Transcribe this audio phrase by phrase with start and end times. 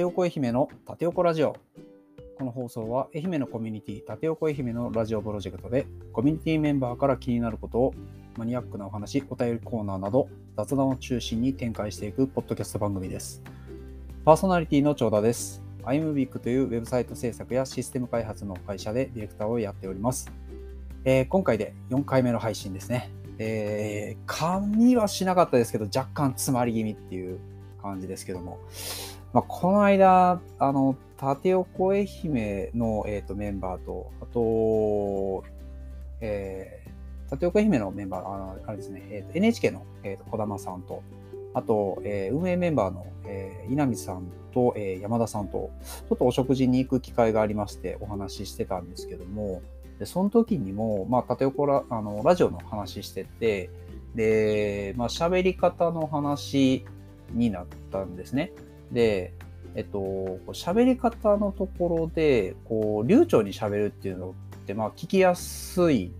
[0.00, 1.54] 横愛媛の縦横ラジオ。
[2.38, 7.94] この放送は愛媛のコミュニティ縦横愛媛のラジオプロジェクトでコミュニティメンバーから気になることを
[8.38, 13.42] マニアックなお話、お便りコーナーなど雑談を中心に展開していくポッドキャスト番組です。
[14.24, 15.62] パーソナリティの長田です。
[15.84, 20.32] アイムビックというウェブサイト制作やシステム開発の会社でディレクターをやっております。
[21.04, 23.10] えー今回で4回目の配信ですね。
[23.38, 27.38] えー、噛みはしなかったですけど、若干詰まり気味っていう
[27.82, 28.58] 感じですけども、
[29.32, 35.44] まあ、この間、あの、縦横愛媛の、えー、とメンバーと、あと、
[36.20, 41.02] えー、縦横愛媛のメンバー、あのあれですね、えーと NHK の、えーと小玉さんと、
[41.54, 45.70] あと、えー運営メンバーの、えー稲見さんと、えー山田さんと、
[46.08, 49.62] ちょっとお食事に行く機会がありまして、お話ししてたんですけども、
[50.00, 53.70] でその時にも、まあ、縦横ラあのラジオの話してて、
[54.16, 56.84] で、まあ、喋り方の話
[57.30, 58.52] になったんですね。
[58.92, 59.32] で、
[59.74, 66.12] えっと、こう喋り方のところで、こう、流暢に喋るっていうのって、まあ、聞きやすい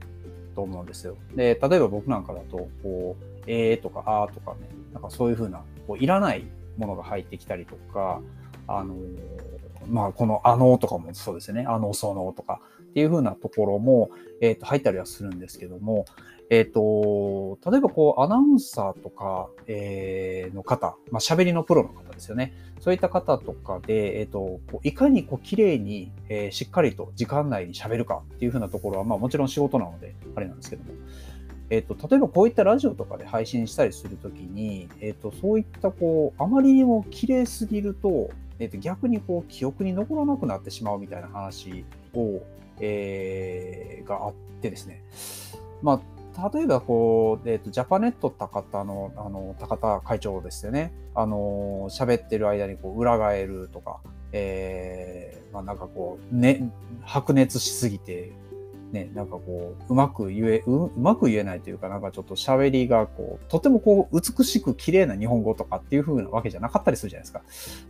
[0.54, 1.16] と思うんですよ。
[1.34, 6.44] で、例えば僕なんかだと、こう、えーとか、あーとかね、なんかそういうふうな、こう、いらない
[6.78, 8.20] ものが入ってきたりとか、
[8.66, 8.98] あのー
[9.88, 11.64] まあ、このあのとかもそうですね。
[11.66, 12.60] あの、そのとか
[12.92, 14.10] っていうふうなところも、
[14.42, 16.04] えっ、と、入ったりはするんですけども、
[16.50, 22.52] えっ、と、例えばこう、アナウンサーとか、えーの方、まあ、喋りのプロの方ですよね。
[22.80, 30.90] そういった方とかで、えっ、と、こういかにこう、綺麗に、えーしっかりと時間内に喋るかっていうふうなところは、まあ、もちろん仕事なので、あれなんですけども、
[31.70, 42.42] えっ、と、例えばこういったラジオとかで配信したりするときに、えっ、と、そういったこう、あまりにも綺麗すぎると、えっ、と、逆にこう、記憶に残らなくなってしまうみたいな話を、
[42.82, 45.02] えーがあってですね。
[45.80, 46.02] ま
[46.36, 50.92] あ、例えばこう、えっ、と、ジャパネット高田の、あの、高田会長ですよね。
[51.14, 54.00] あの、喋ってる間にこう、裏返るとか、
[54.32, 58.32] えーまあなんかこう、ね、白熱しすぎて、
[58.92, 67.42] ね、なんかこう、うまく言え、ううまく言えないというか、なんかちょっと喋りがこう、とてもこう、美しく綺麗な日本語とかっていう風なわけじゃなかったりするじゃないですか。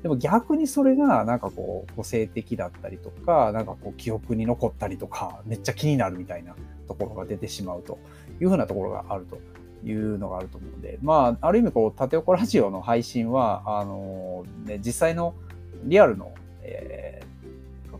[0.03, 6.55] でも逆にそれが、なんかこう、個性的だったりとか、なんかこう、記憶に残ったりとか、めっちゃ気になるみたいな
[6.87, 7.99] ところが出てしまうと
[8.41, 9.39] いう風なところがあると
[9.85, 15.35] いうのがあると思うので、まあ、ある意味こう、縦横ラジオの配信は、あのね、実際の
[15.83, 16.33] リアルの、
[16.63, 17.32] えー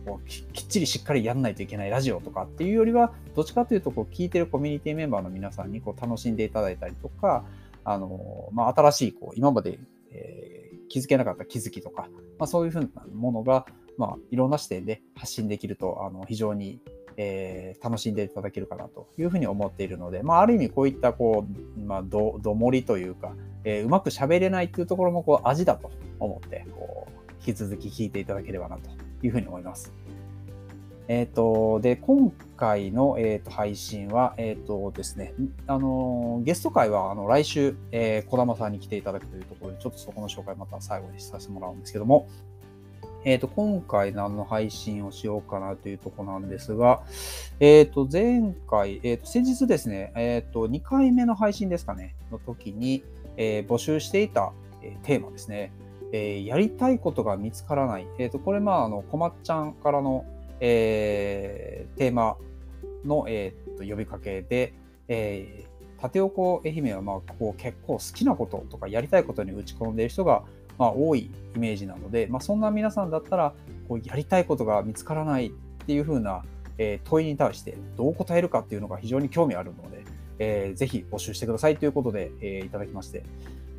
[0.05, 7.45] こうきっちりしっかりやんないといけないラジオとかっていうよりは、どっちかというと、こう聞いてるコミュニティメンバーの皆さんにこう楽しんでいただいたりとか、
[7.85, 9.79] あの、まあ、新しい、こう、今まで、
[10.11, 13.65] えー気づけなかった気づきとか、まあ、そういうふうなものが、
[13.97, 16.81] まあ、いろんな視点で発信できると、あの、非常に、
[17.17, 21.47] えー楽しんでいただけるかなというふうに思っているので、まあ、ある意味こういった、こ
[21.77, 23.33] う、まあ、ど、どもりというか、
[23.63, 25.89] えーうまく喋れないっていうところも、こう、味だと
[26.19, 28.89] 思って、こう、引き続き聞いていただければなと
[29.23, 29.91] いうふうに思います。
[31.07, 35.33] えっ、と、で、今回の、えー、と配信は、えっ、とですね、
[35.67, 42.29] あの、ゲスト会は、あの、来週、えー、小玉さんに来ていただくというところで、ちょっとそこの紹介また最後にさせてもらうんですけども、
[43.25, 47.03] えっ、と、今回何の配信をしようかなというところなんですが、
[47.59, 53.03] えっ、と、前回、えっ、と、先日ですね、えっ、と、2回目の配信ですかね、の時に、
[53.35, 55.73] えー募集していた、えテーマですね、
[56.13, 58.07] えーやりたいことが見つからない。
[58.19, 60.25] えっ、と、これ、まあ、あの、こまっちゃんからの、
[60.61, 62.37] えーテーマ
[63.03, 64.73] の、えーと呼びかけで、
[65.09, 65.73] えー
[66.03, 70.43] 縦横愛媛はまあこう結構好きなこととかやりたいことに打ち込んでいる人が
[70.77, 73.53] まあ多いイメージなので、まあ、そんな皆さんだったら
[73.87, 75.51] こうやりたいことが見つからないっ
[75.85, 76.43] ていう風な、
[76.77, 80.03] え問いに対してどう答えるかっていうのが非常に興味あるので、
[80.39, 83.23] えーぜひ募集してくださいということで、えーいただきまして、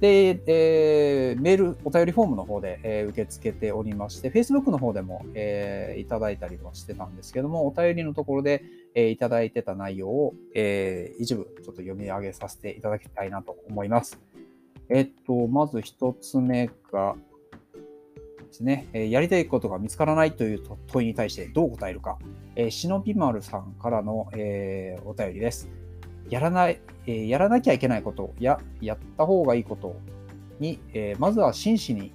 [0.00, 14.20] で、えーメール、お便りフォームの方で、えー受け付けておりまして、Facebook の方でも、えーいただいたりはしてたんですけども、お便りのところで、えーいただいてた内容を、えー一部ちょっと読み上げさせていただきたいなと思います。
[14.88, 17.16] えっと、まず一つ目が
[18.38, 22.18] ですね、えーやりたいことが見つからないという問いに対してどう答えるか、
[22.56, 25.68] えー、しのびまるさんからの、えーお便りです。
[26.30, 29.96] やらない、えーやらなきゃいけないことや、やった方がいいこと
[30.58, 32.12] に、えーまずは真摯に、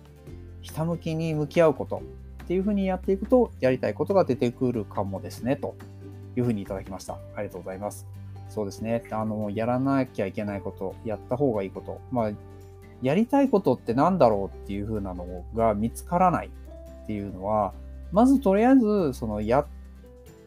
[0.62, 2.02] ひたむきに向き合うこと
[2.44, 5.76] っていうふうにやっていくと、やりたいことが出てくるかもですね、と
[6.36, 7.14] いうふうにいただきました。
[7.36, 8.08] ありがとうございます。
[8.50, 9.04] そうですね。
[9.12, 12.02] あの、やらなきゃいけないこと、やった方がいいこと。
[12.12, 12.32] まあ、
[13.02, 16.48] やりたいことってなんだろうっていうふうなのが見つからない
[17.04, 17.74] っていうのは、
[18.12, 19.66] まずとりあえず、その、やっ、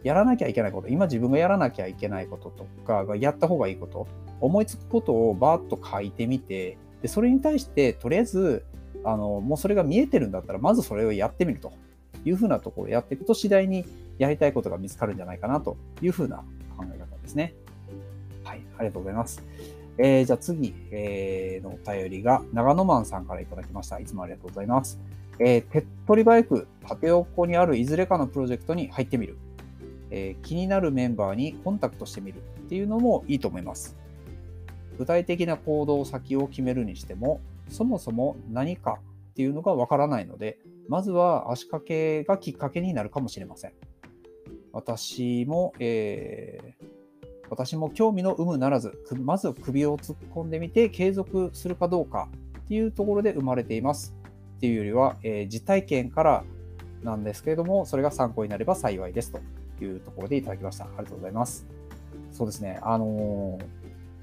[0.02, 4.06] やらなきゃいけないこと、今自分がやらなきゃいけないこととかがやった方がいいこと、
[4.40, 8.64] 思いつくことをバーッと書いてみて、で、それに対して、とりあえず、
[9.04, 11.72] あのもうそれが見えてるんだったら、まずそれをやってみると
[12.24, 13.84] いうふうなところをやっていくと、次第に
[14.18, 16.38] やりたいことが見つかるんじゃないかなというふうな
[16.76, 17.54] 考え方ですね。
[18.44, 19.42] はい、ありがとうございます。
[19.98, 23.98] えー、じゃあ次、えー、のお便りが長野マンさんからいただきました。
[23.98, 24.98] いつもありがとうございます。
[25.38, 29.36] えー、手っ取り早く縦横にあるいずれかのプロジェクトに入ってみる。
[30.14, 33.96] えー、気になるメンバーにコンタクトしてみるっていうのもいいと思います。
[34.98, 38.98] 具体的な行動先を決めるにしても、そもそも何か
[39.30, 43.72] っていうのがわからないので、まずは足掛けがきっかけになるかもしれません。
[44.72, 46.86] 私も、えー、
[47.48, 54.14] 私も興味の有無ならず、まず首を突っ込んでみて継続するかどうかっていうところで生まれています。
[54.58, 56.44] っていうよりは、えー、実体験から
[57.02, 59.40] なんですけれども、それが参考になれば幸いですと
[59.82, 60.84] いうところでいただきました。
[60.84, 61.66] ありがとうございます。
[62.30, 62.78] そうですね。
[62.82, 63.82] あのー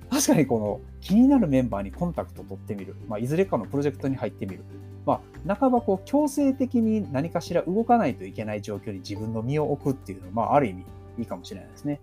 [0.09, 4.63] 確かにこの気になるメンバーにコンタクト取ってみる、まあ、いずれかのプロジェクトに入ってみる、
[5.06, 10.85] まあ、半ばこう強制的に何かしら動かないといけない状況に自分の身を置くっていうのは、まあ、ある意味
[11.19, 12.01] いいかもしれないですね。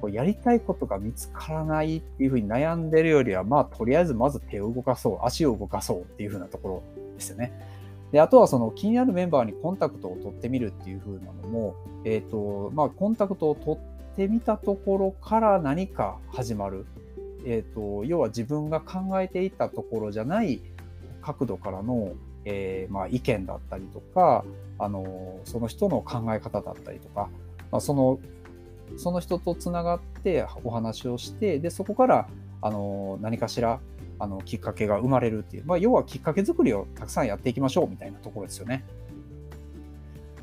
[0.00, 6.82] こうやりたいことが見つからないっていうふうに悩んでるよりは、まあ、とりあえずまず手を動かそう、足を動かそうっていうふうなところ
[7.14, 7.52] ですよね。
[8.12, 11.74] で、あとはその気になるメンバーにコンタクトを取ってみるっていうふうなのも、
[12.04, 16.86] え、ー、と、まあ、コンタクトを取ってみたところから何か始まる。
[17.48, 20.60] えーと、要は自分が考えていたところじゃない
[21.22, 22.12] 角度からの、
[22.44, 24.44] えー、まあ、意見だったりとか
[24.78, 27.28] あのその人の考え方だったりとか、
[27.70, 28.18] まあ、その
[28.96, 32.28] その人とつながってお話をしてでそこから
[32.62, 33.80] あの何かしら
[34.18, 38.84] あのきっかけが生まれるっていう、まあ、要はきっかけ作りをたくさんやっていきましょうみたいなところですよね。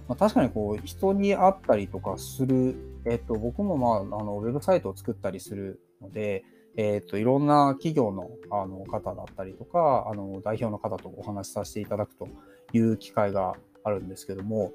[0.07, 2.75] まあ、確かにこう人に会ったりとかする、
[3.05, 6.43] えっと、僕も、まあ、あのウェブサイトを作ったりするので、
[6.75, 12.27] えっ、と、いろんな企業のあの方だったりとか、あの代表の方とお話しさせていただくと
[12.73, 14.71] いう機会があるんですけども、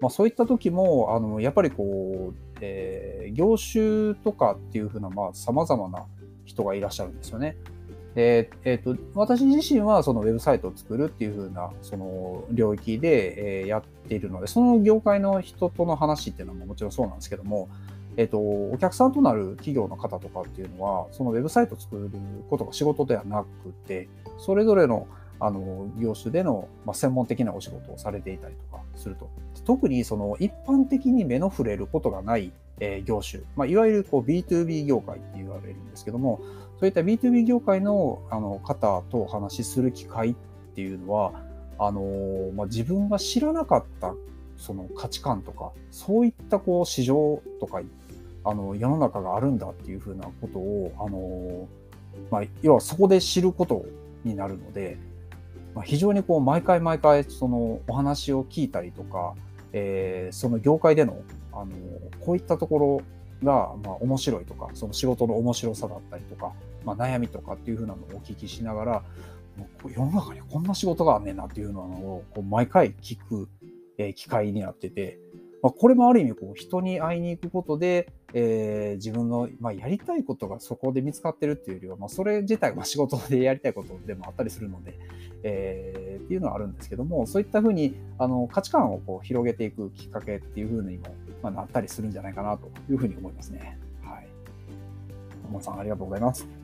[0.00, 6.06] まあ、そういった時も、あのやっぱりこう、えー、業種とかっていうふうなさ、まあ、様々な
[6.44, 7.56] 人がいらっしゃるんですよね。
[8.20, 17.70] で、え、ー、と、私自身はそのウェブサイトを作るっていうふうな、その領域で、え、やっているので、その業界の人との話っていうのももちろんそうなんですけども、
[18.18, 22.10] えっ、と、お客さんとなる企業の方とかっていうのは、そのウェブサイトを作る
[22.50, 24.08] ことが仕事ではなくて、
[24.38, 25.06] それぞれの
[25.42, 29.30] あの業種での、まあ、専門的なお仕事をされていたりとかすると。
[29.64, 36.42] 特にその一般的に目の触れることがない、えー、業種、まあ、いわゆるこう B2B 業界って言われるんですけども、
[36.80, 40.34] そういった B2B 業界のあの方とお話しする機会っ
[40.74, 41.32] ていうのは、
[41.78, 44.14] あのまあ、自分が知らなかった
[44.56, 47.82] その価値観とか、そういったこう市場とか
[48.44, 51.68] あの世の中があるんだっていうふうなことを、あの
[52.30, 53.84] まあ、要はそこで知ること
[54.24, 54.96] になるので、
[55.74, 59.34] まあ、非常にこう毎回毎回そのお話を聞いたりとか、
[59.74, 61.20] えー、その業界での、
[61.52, 61.72] あの
[62.20, 63.02] こういったところ
[63.46, 66.54] が、まあ、面白いとかその仕事の面白さだったりとか、
[66.84, 69.02] まあ、悩みとかっていうふうなのをお聞きしながら
[69.84, 73.48] 世の中にこんな仕事があんねんなっていうのをこう毎回聞く、
[73.98, 75.18] え、機会になってて、
[75.62, 84.98] まあ、これもある意味こう人に会いに行くことで、えー、自分の、まあ、やりたいことがそこで見つかってるっていうよりは、まあ、それ自体が仕事でやりたいことでもあったりするので、
[85.42, 93.78] えー、っていうのはあるんですけどもそういったふうにあの価値観をこう広げていくきっかけっていうふうにも、まあ、なったりするんじゃないかなというふうに思いますね。
[94.02, 95.62] はい。
[95.62, 96.59] さんありがとうございます。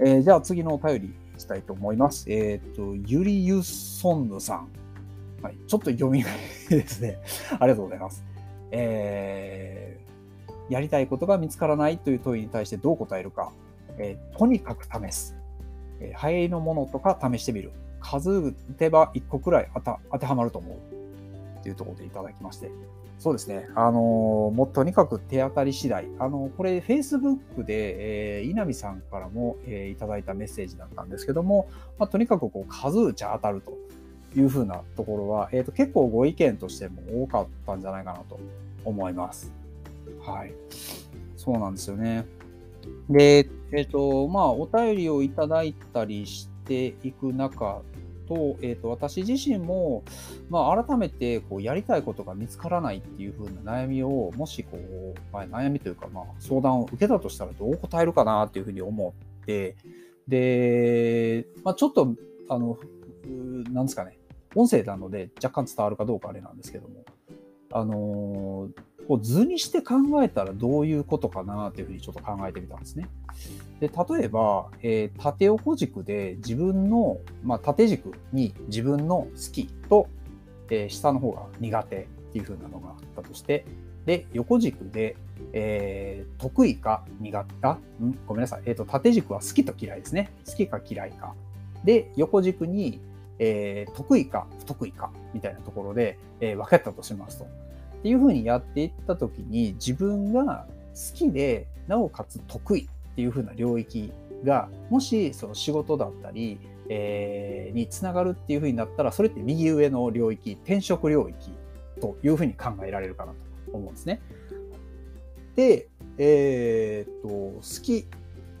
[0.00, 2.30] えー、じゃあ次のお便りしたいと思います。
[2.30, 4.68] えっ、ー、と、ユリ・ユソンヌさん。
[5.42, 6.34] はい、ちょっと読みがい
[6.70, 7.18] ですね。
[7.60, 8.24] ありがとうございます。
[8.70, 13.52] えー、やりたいことが見つからないという問いに対してどう答えるか、
[13.98, 15.36] えー、とにかく試す、
[16.00, 22.70] えー、流行りのものとか試してみる、数打てば1個くらい当てはまると思うというところでいただきまして、
[23.18, 31.68] そうですね、あのー、もうとにかく手当たり次第、あのー、これ、Facebook で、えー、稲見さんからも、えー、いただいたメッセージだったんですけども、
[31.98, 33.72] まあ、とにかくこう数打ち当たると
[34.36, 38.38] いうふうなところは、えーと結構ご意見としても多かったんじゃないかなと
[38.84, 39.52] 思います。
[40.20, 40.52] はい。
[41.36, 42.26] そうなんですよね。
[43.08, 47.82] で、えっ、ー、と、まあ、お便りをいただいたりしていく中
[48.28, 50.02] と、え、ー、と、私自身も、
[50.50, 59.76] まあ、改めて、こう、やりたいことが見つからないっていう風な悩みを、もし、こう、まあ、悩みというか、まあ、相談を受けたとしたらどう答えるかなっていうふうに思って、
[60.28, 62.14] で、まあ、ちょっと、
[62.48, 62.78] あの、
[63.70, 64.18] なんですかね、
[64.54, 67.04] 音声なので若干伝わるかどうかあれなんですけども、
[67.72, 73.08] あのー、こう図にして考えたらどういうことかなというふうにちょっと考えてみたんですね。
[73.80, 80.06] で例えば、えー、縦横軸で自分の、まあ、縦軸に自分の好きと、
[80.70, 83.64] えー、下の方が苦手っていうふうなのがあったとして、
[84.06, 85.16] で、横軸で、
[85.52, 88.18] えー、得意か苦手か、うん？
[88.26, 88.62] ごめんなさい。
[88.66, 90.30] え、ー、と、縦軸は好きと嫌いですね。
[90.46, 91.34] 好きか嫌いか。
[91.84, 93.00] で、横軸に、
[93.38, 97.46] えー、得意か不得意かみたいなところで、えー、分けたとしますと。
[98.04, 104.12] っていうふうにやっていったときに自分が好きでなおかつ得意っていうふうな領域
[104.44, 106.58] がもしその仕事だったり、
[106.90, 111.54] えー、につながるっていうふうになったらそれって右上の領域転職領域
[111.98, 113.38] というふうに考えられるかなと
[113.72, 114.20] 思うんですね。
[115.56, 118.06] で、えー、っと好き、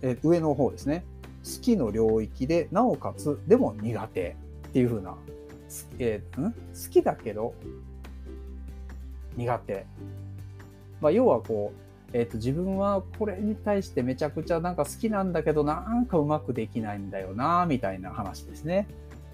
[0.00, 1.04] えー、上の方ですね
[1.44, 4.36] 好きの領域でなおかつでも苦手
[4.68, 5.14] っていうふうな、
[5.98, 6.52] えー、ん？
[6.52, 6.58] 好
[6.90, 7.52] きだけど
[9.36, 9.86] 苦手。
[11.00, 11.84] まあ、要はこう、
[12.16, 18.86] え、ー、と、自分はこれに対してめちゃくちゃなんか好きなんだけど、なんかうまくできないんだよな、みたいな話ですね。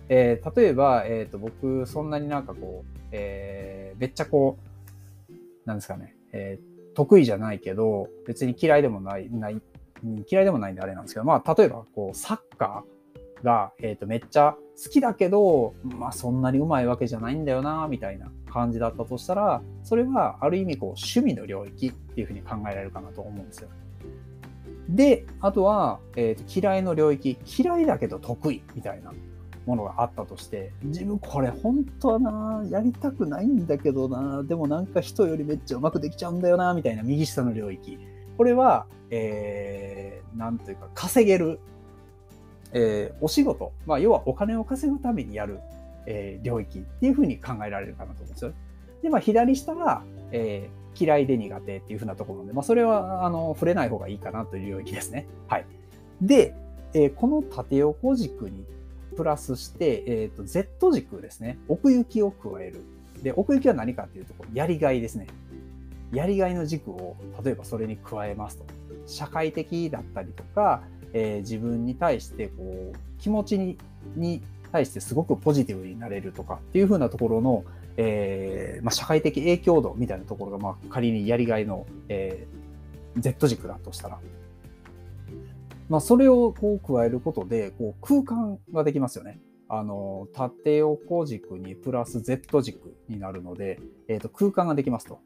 [0.08, 4.58] えー、例えば、え、ー、と、僕、そんなになんかこう、えー、めっちゃこ
[5.28, 9.60] う、なんですかね、えー、得意じゃないけど、別に嫌いでもない、ない、
[10.26, 23.68] 嫌いでもないんであれなんですけど、まあ、例えば、こう、サッカーが、えっ、と、めっちゃ好きだけど、まあ、そんなにうまいわけじゃないんだよな、みたいな感じだったとしたら、それはある意味こう趣味の領域っていうふうに考えられるかなと思うんですよ。
[24.88, 29.12] で、あとは、えーと、嫌いの領域、嫌いだけど得意みたいな
[29.66, 37.98] ものがあったとして、自分これ本当はな、やりたくないんだけどな、でもなんか人よりめっちゃうまくできちゃうんだよな、みたいな右下の領域。
[38.36, 41.60] これは、えー、というか稼げる、
[42.72, 45.60] えー、お仕事、まあ、要はお金を稼ぐためにやる
[46.06, 48.52] えー、領域っていうふうに考えられるかなと思うんですよ。
[49.02, 50.02] で、まあ、左下は、
[50.32, 55.26] えー、嫌いで苦手っていうふうなところなので、まあ、それは、あの、触れない方がいいかなという領域ですね。
[55.48, 55.66] はい。
[56.20, 56.54] で、
[56.92, 58.64] えー、この縦横軸に
[59.16, 61.58] プラスして、えっ、ー、と、Z 軸ですね。
[61.68, 62.82] 奥行きを加える。
[63.22, 65.26] で、奥行きは何かっていうと、やりがいですね。
[66.12, 68.64] やりがいの軸を、例えばそれに加えますと。
[69.06, 73.76] 社会的だったりとか、えー、自分に対してこう気持ちに
[74.16, 77.64] に対してすごくポジティブになれるとかっていうふうなところの、
[77.96, 84.18] えーまあ、社会的影響度みたいなところが、まあ、仮にやりがいの、えー、Z 軸だとしたら、
[85.88, 89.38] まあ、それをこう加えることでこう空間ができますよね。
[89.72, 95.20] あの縦横軸にプラス Z 軸になるので、えー、と空間ができますと。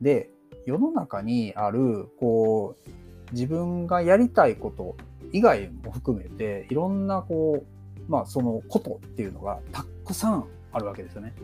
[0.00, 0.30] で
[0.64, 4.96] 世の中にあるこう自分がやりたいこと
[5.32, 7.77] 以外も含めていろんなこう
[8.08, 11.34] まあ、そのことっていうのがたくさんあるわけですよね。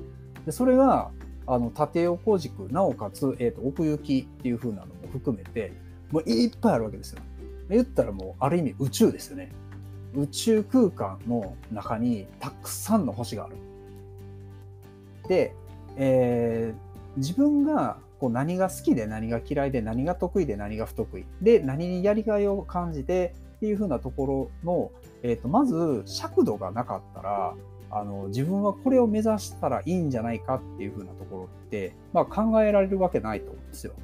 [0.46, 1.10] でそれが
[1.46, 5.72] あの縦横軸なおかつ、えーと、奥行きっていう風なのも含めて
[6.10, 7.20] もういっぱいあるわけですよ。
[7.68, 9.50] 言ったらもうある意味宇宙ですよね。
[10.14, 13.56] 宇宙空間の中にたくさんの星がある。
[15.28, 15.54] で、
[15.96, 24.90] えー、自分がこう何が好きで何が嫌いで何が得意で何が不得意で何にやりがいを感じてっていう風なところの、
[25.24, 27.54] えーと、まず尺度がなかったら
[27.90, 33.94] あの自分はこれを目指したらいいんじゃないかっていう風なところって、まあ、考えられるわけないと思うんですよ。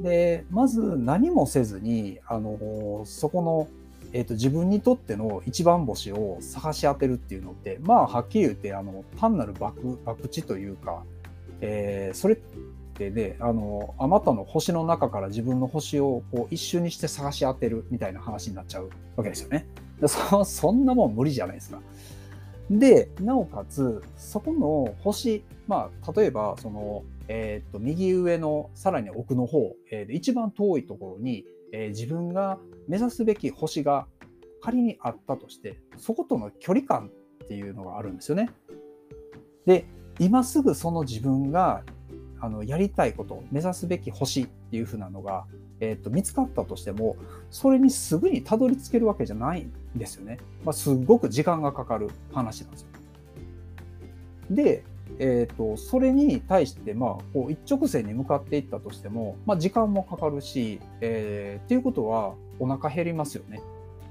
[0.00, 3.68] でまず何もせずにあのそこの、
[4.12, 11.04] えーと、自分にとっての一番星を探し当てるっていうのってまあはっきり言ってあの単なる博博打というか、
[11.60, 12.38] えー、それっ
[12.98, 19.68] てね、あの、あまたの星の中から自分の星をこう一瞬にして探し当てるみたいな話になっちゃうわけですよね。
[20.06, 21.80] そ そんなもん無理じゃないですか。
[22.70, 34.06] で、なおかつ、そこの星、まあ、例えば、その、えっ、と、右上のさらに奥の方、えー、一番遠いところに、えー、自分が目指すべき星が
[34.60, 37.10] 仮にあったとして、そことの距離感
[37.44, 38.50] っていうのがあるんですよね。
[39.64, 39.86] で、
[40.18, 41.84] 今すぐその自分が
[42.40, 45.46] あのやりたいこと目指すべき星っっていうふうなのが、
[45.80, 47.16] えーと、見つかったとしても
[47.50, 50.38] それにすぐにたどり着けるわけじゃないんですよね。
[50.64, 52.88] まあ、すごく時間がかかる話なんですよ。
[54.50, 54.84] で、
[55.18, 63.60] えーと、それに対して、まあ、こう一直線に向かっていったとしても、まあ、時間もかかるし、えー、っていうことはお腹減りますよね。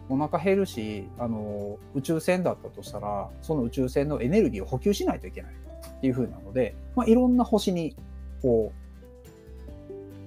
[0.10, 5.52] お腹減るしあの宇宙船だったとしたらその宇宙船のエネルギーを補給しないといけない
[5.98, 7.94] っていう風なので、まあ、いろんな星に
[8.42, 8.87] こう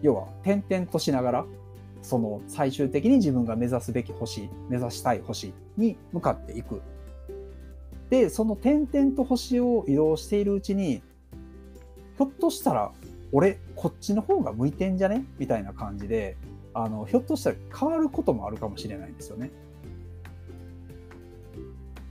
[0.02, 1.46] 要は転々としながら
[2.02, 6.80] その最終的に自分が目指すべき星目指したい星に向かっていく。
[8.08, 12.92] でその点々と星を移動しているうちにひょっとしたら
[13.32, 15.24] 俺こっちの方が向いてんじゃね？
[15.38, 16.36] みたいな感じで
[16.74, 19.50] あのひょっとしたら変わることもあるかもしれないんですよね。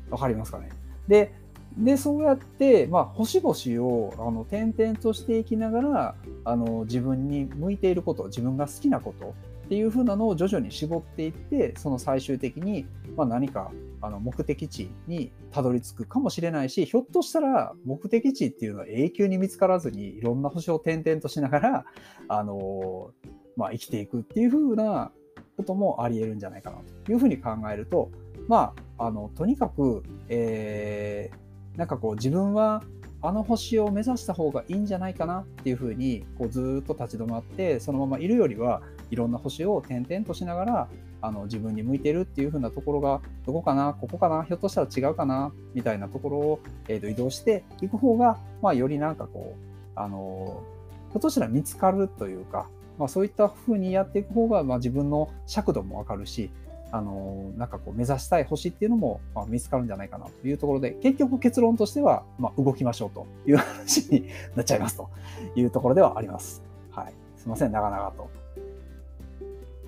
[0.10, 0.70] わかりますかね？
[1.08, 1.34] で
[1.80, 9.34] でそうやって、まあ、星々をあの点々としていきながらあの自分に向いていること自分が好きなこと
[9.66, 13.72] っていう風なのを徐々に絞っていってその最終的に、まあ、何か
[14.02, 21.86] あの目的地にたどり着くかもしれないしひょっとしたら目的地っていうのは永久に見つからずにいろんな星を転々としながら
[22.28, 23.12] あの、
[23.56, 25.12] まあ、生きていくっていう風な
[25.56, 28.10] こともありえるんじゃないかなというふうに考えると
[28.48, 32.84] まああのとにかく、えー、なんかこう自分は
[33.22, 40.88] あの星を目指した方がいいんじゃないかなっていうふうにこうずっと立ち止まってそのままいるよりはいろんな星を点々としながら
[41.22, 50.64] あの自分に向いてるっていうふうなところがどこかなここかなひょっとしたら違うかなみたいなところを、えー、と移動していく方が、まあ、よりなんかこうあの
[51.10, 56.52] ひょっとしたら見つかるというか、まあ、そういったふうにやっていく方が、まあ、自分の尺度もわかるし
[56.92, 65.10] あのなんかこう目指したい星っていうのも、まあ、見つかるんじゃないかなというところで結局結論としては、まあ、動きましょうという話になっちゃいますと
[65.56, 66.64] いうところではあります。
[66.92, 68.40] はい、すいません長々と。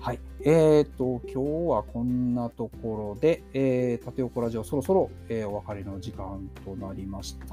[0.02, 0.18] はい。
[0.44, 7.48] えっ、ー、と、今日はこんなところで、えー、縦横ラジオそろそろ、えー、お別れの時間となりましたっ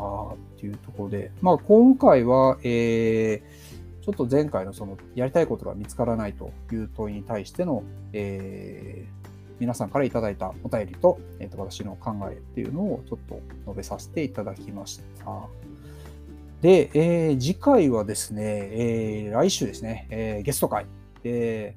[0.58, 9.19] ていうところで、まあ今回は、えー、ちょっと前回のそのやりたいことが見つからないという問いに対しての、えー、
[9.60, 15.48] 皆さんからいただいたお便りと、えー、と私の考えっていうのをちょっと述べさせていただきました。
[16.62, 20.86] で、えー、次回はですね、えー、来週ですね、えー、ゲスト会。
[21.24, 21.76] で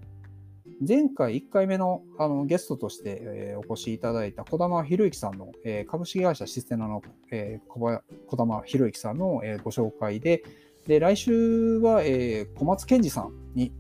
[0.87, 10.43] 前回1回目のあのゲストとして、えー、お越しいただいた児玉博之さんの、えー、株式会社システナの、えー、児玉博之さんの、えー、ご紹介で、
[10.87, 13.73] で来週は、えー、小松健二さんに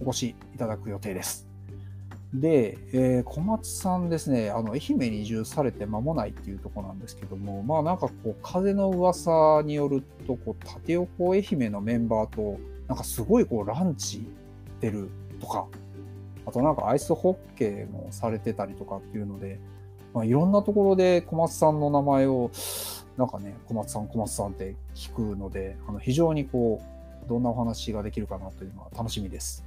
[0.00, 1.53] お越しいただく予定です。
[2.34, 12.58] で、えー、小松さんですね、あの愛媛に移住されて間もないっていうとこなんですけども、まあなんかこう、風の噂によると、こう、縦横愛媛のメンバーと、
[12.88, 14.26] なんかすごいこう、ランチ
[14.80, 15.68] 出るとか、
[16.44, 19.60] あとなんかアイスホッケーもされてたりとかっていうので、
[20.12, 22.50] まあ、いろんなところで小松さんの名前を、
[23.16, 26.82] なんかね、小松さん、小松さんって聞くので、あの非常にこ
[27.24, 29.64] う、どんなお話ができるかなというのは楽しみです。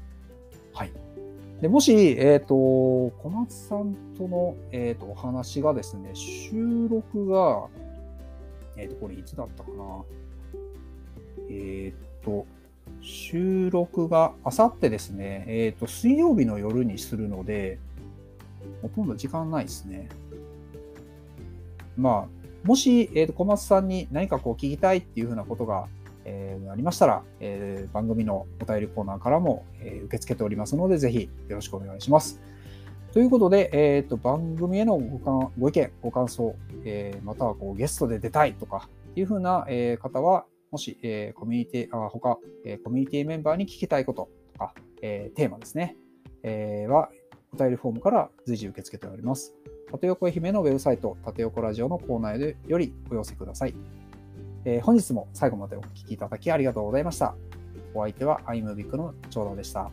[0.74, 0.92] はい。
[1.62, 7.66] でもし、えっ、ー、と、小松さんとの、えーと、お話がですね、収録が、
[8.76, 10.04] えっ、ー、と、これいつだったかな？
[11.50, 12.46] えっ、と、
[13.02, 17.80] 収録があさってですね、えっ、と、水曜日の夜にするので、
[18.84, 20.10] ほとんど時間ないですね。
[21.98, 25.88] まあ、もし、えっ、と、小松さんに何かこう聞きたいっていうふうなことが
[26.30, 32.42] えー、ありましたら、えー、番組のお便りコーナーからも、えー、受け付けておりますので、ぜひよろしくお願いします。
[33.14, 45.96] ということで、えーと、番組へのごかご意見、ご感想、えー、またはこうゲストで出たいとかいうふうな、えー、方は、もし、えー、コミュニティ、あ他、えー、コミュニティメンバーに聞きたいこととか、えー、テーマですね、
[46.44, 47.10] えー、は、
[47.54, 49.56] お便りフォームから随時受け付けております。
[49.90, 53.74] 縦横愛媛のウェブサイト、縦横ラジオのコーナーよりお寄せください。
[54.70, 57.36] えー、本日も最後までお聴きいただきありがとうございました。
[57.94, 59.90] お相手は iMovic の長男でした。